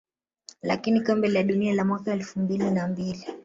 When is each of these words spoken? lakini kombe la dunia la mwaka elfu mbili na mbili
lakini 0.61 1.01
kombe 1.01 1.27
la 1.27 1.43
dunia 1.43 1.73
la 1.73 1.85
mwaka 1.85 2.13
elfu 2.13 2.39
mbili 2.39 2.71
na 2.71 2.87
mbili 2.87 3.25